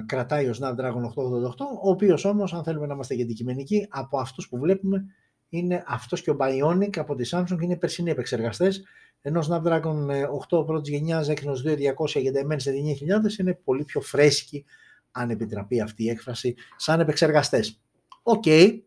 [0.07, 4.59] κρατάει ο Snapdragon 888, ο οποίος όμως, αν θέλουμε να είμαστε αντικειμενικοί, από αυτούς που
[4.59, 5.05] βλέπουμε,
[5.49, 8.85] είναι αυτός και ο Bionic από τη Samsung είναι περσινοί επεξεργαστές,
[9.21, 10.09] ενώ ο Snapdragon
[10.51, 14.65] 8 πρώτης γενιάς, Exynos 2200 για Dimensity 9000 είναι πολύ πιο φρέσκοι,
[15.11, 17.81] αν επιτραπεί αυτή η έκφραση, σαν επεξεργαστές.
[18.23, 18.81] OK, okay,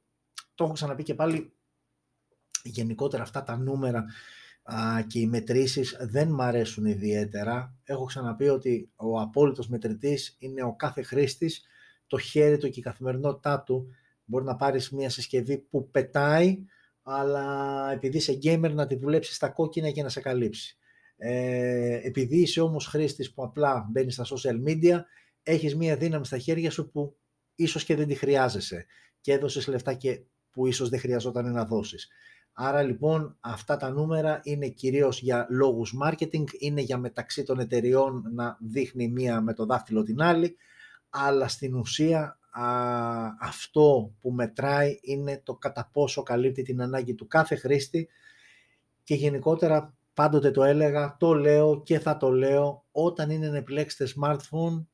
[0.55, 1.53] το έχω ξαναπεί και πάλι,
[2.63, 4.05] γενικότερα αυτά τα νούμερα
[5.07, 7.75] και οι μετρήσεις δεν μ' αρέσουν ιδιαίτερα.
[7.83, 11.65] Έχω ξαναπεί ότι ο απόλυτος μετρητής είναι ο κάθε χρήστης,
[12.07, 13.87] το χέρι του και η καθημερινότητά του.
[14.25, 16.57] Μπορεί να πάρεις μια συσκευή που πετάει,
[17.03, 20.77] αλλά επειδή είσαι gamer να τη δουλέψεις στα κόκκινα και να σε καλύψει.
[21.17, 24.99] Ε, επειδή είσαι όμως χρήστης που απλά μπαίνει στα social media,
[25.43, 27.17] έχεις μια δύναμη στα χέρια σου που
[27.55, 28.85] ίσως και δεν τη χρειάζεσαι
[29.21, 32.07] και έδωσες λεφτά και που ίσως δεν χρειαζόταν να δώσεις.
[32.57, 38.23] Άρα λοιπόν αυτά τα νούμερα είναι κυρίως για λόγους marketing, είναι για μεταξύ των εταιριών
[38.33, 40.55] να δείχνει μία με το δάχτυλο την άλλη,
[41.09, 42.67] αλλά στην ουσία α,
[43.39, 48.09] αυτό που μετράει είναι το κατά πόσο καλύπτει την ανάγκη του κάθε χρήστη
[49.03, 54.11] και γενικότερα πάντοτε το έλεγα, το λέω και θα το λέω όταν είναι να επιλέξετε
[54.15, 54.85] smartphone,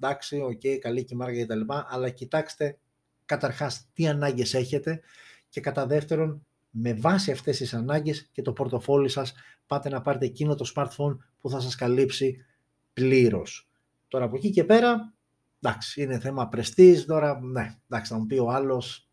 [0.00, 2.78] εντάξει, OK, okay, καλή και μάρκα κτλ, αλλά κοιτάξτε
[3.24, 5.00] καταρχάς τι ανάγκες έχετε
[5.48, 9.34] και κατά δεύτερον με βάση αυτές τις ανάγκες και το πορτοφόλι σας
[9.66, 12.44] πάτε να πάρετε εκείνο το smartphone που θα σας καλύψει
[12.92, 13.68] πλήρως.
[14.08, 15.14] Τώρα από εκεί και πέρα,
[15.62, 19.08] εντάξει, είναι θέμα πρεστίζ, τώρα, ναι, εντάξει, θα μου πει ο άλλος,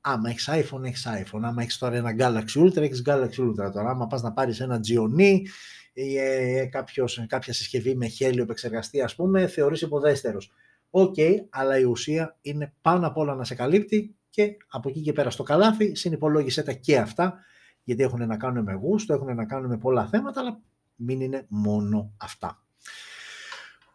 [0.00, 3.90] άμα έχεις iPhone, έχεις iPhone, άμα έχεις τώρα ένα Galaxy Ultra, έχεις Galaxy Ultra, τώρα
[3.90, 5.40] άμα πας να πάρεις ένα Gionee
[5.92, 10.52] ή ε, κάποιος, κάποια συσκευή με Helio επεξεργαστή, ας πούμε, θεωρείται υποδεέστερος.
[10.90, 15.00] OK, okay, αλλά η ουσία είναι πάνω απ' όλα να σε καλύπτει και από εκεί
[15.00, 17.38] και πέρα στο καλάθι συνυπολόγησέ τα και αυτά,
[17.82, 20.60] γιατί έχουν να κάνουν με γούστο, έχουν να κάνουν με πολλά θέματα, αλλά
[20.94, 22.62] μην είναι μόνο αυτά.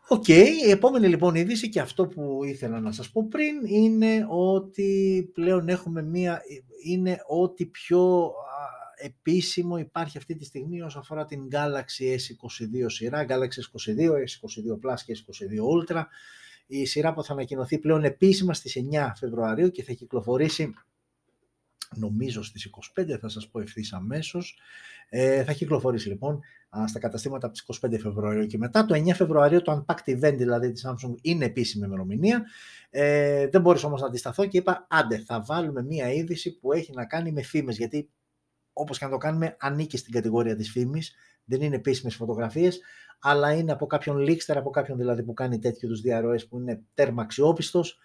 [0.08, 5.29] Οκ, η επόμενη λοιπόν είδηση και αυτό που ήθελα να σας πω πριν είναι ότι
[5.34, 6.41] πλέον έχουμε μία,
[6.84, 8.32] είναι ότι πιο
[8.95, 14.99] επίσημο υπάρχει αυτή τη στιγμή όσο αφορά την Galaxy S22 σειρά, Galaxy S22, S22 Plus
[15.06, 16.03] και S22 Ultra,
[16.65, 20.73] η σειρά που θα ανακοινωθεί πλέον επίσημα στις 9 Φεβρουαρίου και θα κυκλοφορήσει
[21.95, 24.60] νομίζω στις 25 θα σας πω ευθύς αμέσως.
[25.10, 26.39] Ε, θα κυκλοφορήσει λοιπόν
[26.86, 28.86] στα καταστήματα από τις 25 Φεβρουαρίου και μετά.
[28.86, 32.43] Το 9 Φεβρουαρίου το Unpacked Event δηλαδή της Samsung είναι επίσημη ημερομηνία.
[32.89, 36.91] Ε, δεν μπορείς όμως να αντισταθώ και είπα άντε θα βάλουμε μία είδηση που έχει
[36.93, 38.10] να κάνει με φήμες γιατί
[38.73, 42.79] όπως και να το κάνουμε ανήκει στην κατηγορία της φήμης δεν είναι επίσημες φωτογραφίες,
[43.19, 46.82] αλλά είναι από κάποιον λίξτερ, από κάποιον δηλαδή που κάνει τέτοιου είδους διαρροές που είναι
[46.93, 47.97] τέρμα αξιόπιστος.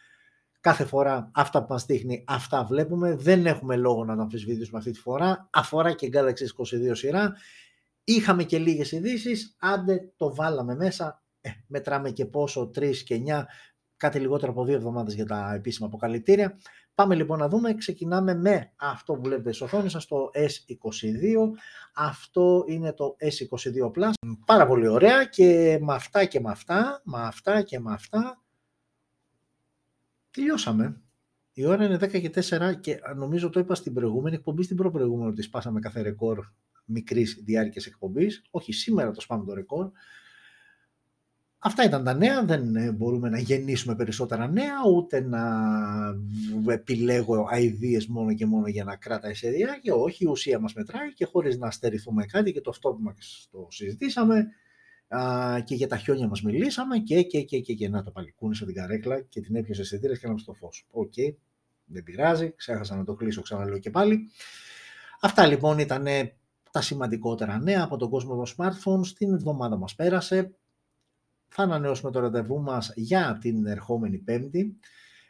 [0.60, 3.16] Κάθε φορά αυτά που μας δείχνει, αυτά βλέπουμε.
[3.16, 5.48] Δεν έχουμε λόγο να το αμφισβητήσουμε αυτή τη φορά.
[5.52, 7.32] Αφορά και Galaxy S22 σειρά.
[8.04, 9.56] Είχαμε και λίγες ειδήσεις.
[9.58, 13.46] Άντε το βάλαμε μέσα Ε, μετράμε και πόσο, 3 και 9,
[13.96, 16.58] κάτι λιγότερο από δύο εβδομάδες για τα επίσημα αποκαλυπτήρια.
[16.98, 21.50] Πάμε λοιπόν να δούμε, ξεκινάμε με αυτό που βλέπετε στο οθόνη σας, το S22.
[21.94, 24.10] Αυτό είναι το S22 Plus.
[24.46, 28.42] Πάρα πολύ ωραία και με αυτά και με αυτά, με αυτά και με αυτά,
[30.30, 31.00] τελειώσαμε.
[31.52, 35.30] Η ώρα είναι 10 και 4 και νομίζω το είπα στην προηγούμενη εκπομπή, στην προπροηγούμενη
[35.30, 36.46] ότι σπάσαμε κάθε ρεκόρ
[36.84, 38.44] μικρής διάρκειας εκπομπής.
[38.50, 39.90] Όχι, σήμερα το σπάμε το ρεκόρ.
[41.60, 45.42] Αυτά ήταν τα νέα, δεν ε, μπορούμε να γεννήσουμε περισσότερα νέα, ούτε να
[46.72, 49.94] επιλέγω ideas μόνο και μόνο για να κράτα σε διάρκεια.
[49.94, 53.48] Όχι, η ουσία μας μετράει και χωρίς να στερηθούμε κάτι και το αυτό που μας
[53.50, 54.46] το συζητήσαμε
[55.08, 58.32] α, και για τα χιόνια μας μιλήσαμε και, και, και, και, και να το πάλι
[58.32, 60.86] κούνησα την καρέκλα και την έπιασε αισθητήρε και να στο φως.
[60.90, 61.34] Οκ, okay,
[61.84, 64.30] δεν πειράζει, ξέχασα να το κλείσω, ξαναλέω και πάλι.
[65.20, 66.06] Αυτά λοιπόν ήταν
[66.70, 69.06] τα σημαντικότερα νέα από τον κόσμο των smartphones.
[69.06, 70.52] Την εβδομάδα μας πέρασε
[71.48, 74.78] θα ανανεώσουμε το ραντεβού μας για την ερχόμενη Πέμπτη.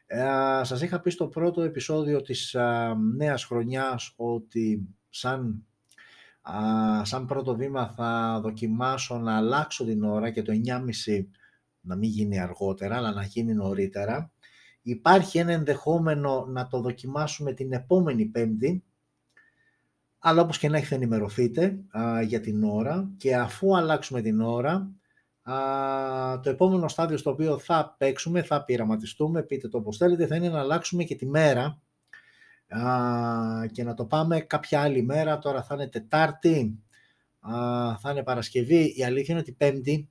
[0.06, 0.24] Ε,
[0.62, 5.66] σας είχα πει στο πρώτο επεισόδιο της α, νέας χρονιάς ότι σαν,
[7.02, 10.52] σαν πρώτο βήμα θα δοκιμάσω να αλλάξω την ώρα και το
[11.06, 11.26] 9.30
[11.80, 14.30] να μην γίνει αργότερα, αλλά να γίνει νωρίτερα.
[14.82, 18.84] Υπάρχει ένα ενδεχόμενο να το δοκιμάσουμε την επόμενη Πέμπτη,
[20.18, 21.78] αλλά όπως και να έχετε ενημερωθείτε
[22.26, 24.97] για την ώρα και αφού αλλάξουμε την ώρα
[26.42, 30.48] το επόμενο στάδιο στο οποίο θα παίξουμε, θα πειραματιστούμε, πείτε το όπως θέλετε, θα είναι
[30.48, 31.80] να αλλάξουμε και τη μέρα
[33.72, 35.38] και να το πάμε κάποια άλλη μέρα.
[35.38, 36.82] Τώρα θα είναι Τετάρτη,
[38.00, 38.94] θα είναι Παρασκευή.
[38.96, 40.08] Η αλήθεια είναι ότι Πέμπτη,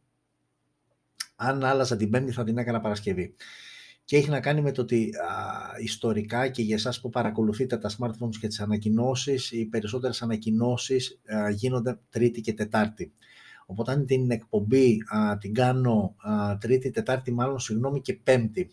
[1.35, 3.35] αν άλλαζα την Πέμπτη θα την έκανα Παρασκευή.
[4.03, 5.13] Και έχει να κάνει με το ότι
[5.83, 11.21] ιστορικά και για εσάς που παρακολουθείτε τα smartphones και τις ανακοινώσεις, οι περισσότερες ανακοινώσεις
[11.51, 13.13] γίνονται Τρίτη και Τετάρτη.
[13.69, 18.69] Οπότε αν την εκπομπή α, την κάνω α, τρίτη, τετάρτη μάλλον, συγγνώμη και πέμπτη.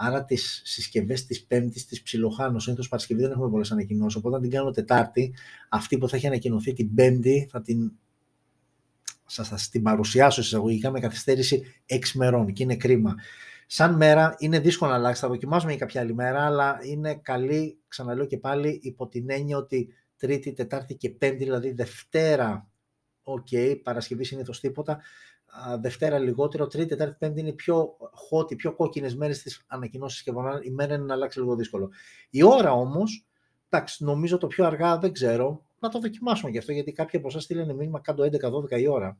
[0.00, 2.58] Άρα τις συσκευές της Πέμπτης της ψιλοχάνω.
[2.58, 4.16] Συνήθως Παρασκευή δεν έχουμε πολλές ανακοινώσεις.
[4.16, 5.34] Οπότε αν την κάνω Τετάρτη,
[5.68, 7.92] αυτή που θα έχει ανακοινωθεί την Πέμπτη θα την.
[9.26, 13.14] Σα θα την παρουσιάσω εισαγωγικά με καθυστέρηση 6 μερών και είναι κρίμα.
[13.66, 15.20] Σαν μέρα είναι δύσκολο να αλλάξει.
[15.20, 19.56] Θα δοκιμάσουμε για κάποια άλλη μέρα, αλλά είναι καλή, ξαναλέω και πάλι, υπό την έννοια
[19.56, 22.68] ότι Τρίτη, Τετάρτη και Πέμπτη, δηλαδή Δευτέρα
[23.32, 25.00] OK, okay, Παρασκευή συνήθως τίποτα.
[25.80, 27.96] Δευτέρα λιγότερο, Τρίτη, Τετάρτη, Πέμπτη είναι πιο
[28.30, 31.90] hot, πιο κόκκινες μέρες στις ανακοινώσεις και η μέρα είναι να αλλάξει λίγο δύσκολο.
[32.30, 33.26] Η ώρα όμως,
[33.68, 37.28] εντάξει, νομίζω το πιο αργά δεν ξέρω, να το δοκιμάσουμε γι' αυτό, γιατί κάποιοι από
[37.28, 39.18] εσάς στείλανε μήνυμα κάτω 11-12 η ώρα.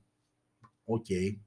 [0.85, 1.05] OK.
[1.09, 1.39] Okay.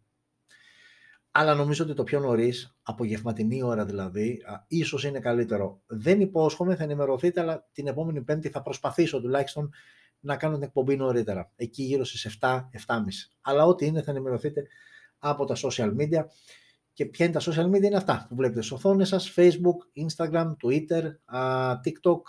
[1.32, 5.82] Αλλά νομίζω ότι το πιο νωρίς, απογευματινή ώρα δηλαδή, ίσως είναι καλύτερο.
[5.88, 9.74] Δεν υπόσχομαι, θα ενημερωθείτε, αλλά την επόμενη Πέμπτη θα προσπαθήσω τουλάχιστον
[10.22, 12.66] να κάνω την εκπομπή νωρίτερα, εκεί γύρω στις 7-7.30.
[13.42, 14.68] Αλλά ό,τι είναι θα ενημερωθείτε
[15.18, 16.26] από τα social media.
[16.94, 20.56] Και ποια είναι τα social media είναι αυτά που βλέπετε στις οθόνες σας, facebook, instagram,
[20.64, 21.04] twitter,
[21.86, 22.22] tiktok,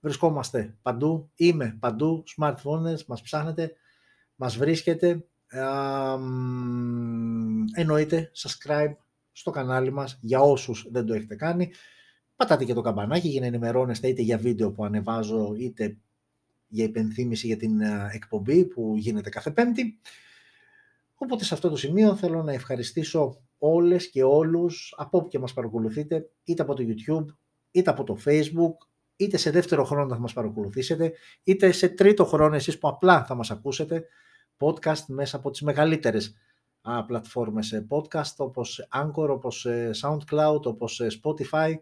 [0.00, 3.72] βρισκόμαστε παντού, είμαι παντού, smartphones, μας ψάχνετε,
[4.34, 5.24] μας βρίσκετε,
[7.74, 8.94] εννοείται subscribe
[9.32, 11.72] στο κανάλι μας για όσους δεν το έχετε κάνει,
[12.36, 15.96] πατάτε και το καμπανάκι για να ενημερώνεστε είτε για βίντεο που ανεβάζω είτε
[16.72, 19.98] για υπενθύμηση για την ε, εκπομπή που γίνεται κάθε Πέμπτη.
[21.14, 25.52] Οπότε σε αυτό το σημείο θέλω να ευχαριστήσω όλες και όλους από όπου και μας
[25.52, 27.26] παρακολουθείτε, είτε από το YouTube,
[27.70, 28.74] είτε από το Facebook,
[29.16, 33.34] είτε σε δεύτερο χρόνο θα μας παρακολουθήσετε, είτε σε τρίτο χρόνο εσείς που απλά θα
[33.34, 34.04] μας ακούσετε
[34.58, 36.34] podcast μέσα από τις μεγαλύτερες
[36.82, 41.74] α, πλατφόρμες podcast όπως Anchor, όπως ε, SoundCloud, όπως ε, Spotify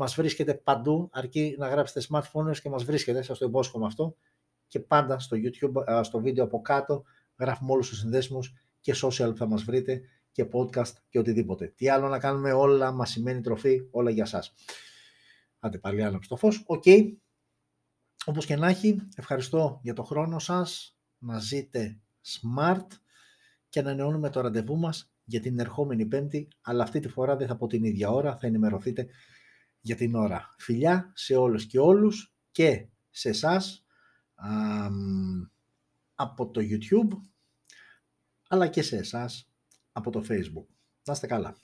[0.00, 4.16] μας βρίσκετε παντού, αρκεί να γράψετε smartphone και μας βρίσκετε, σας το υπόσχομαι αυτό.
[4.66, 7.04] Και πάντα στο YouTube, στο βίντεο από κάτω,
[7.38, 10.00] γράφουμε όλους τους συνδέσμους και social που θα μας βρείτε
[10.32, 11.72] και podcast και οτιδήποτε.
[11.76, 14.54] Τι άλλο να κάνουμε, όλα μας σημαίνει τροφή, όλα για σας.
[15.58, 16.62] Άντε πάλι άλλο 'σου το φως.
[16.66, 16.82] OK.
[16.86, 17.16] Okay.
[18.24, 22.86] Όπως και να έχει, ευχαριστώ για το χρόνο σας, να ζείτε smart
[23.68, 27.46] και να ανανεώνουμε το ραντεβού μας για την ερχόμενη πέμπτη, αλλά αυτή τη φορά δεν
[27.46, 29.06] θα πω την ίδια ώρα, θα ενημερωθείτε
[29.80, 30.54] για την ώρα.
[30.58, 33.84] Φιλιά σε όλους και όλους και σε εσάς
[36.14, 37.20] από το YouTube
[38.48, 39.52] αλλά και σε εσάς
[39.92, 40.66] από το Facebook.
[41.04, 41.56] Να είστε καλά.